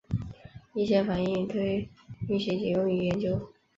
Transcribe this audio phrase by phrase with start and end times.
[0.73, 1.87] 一些反应堆
[2.27, 3.39] 运行仅用于研究。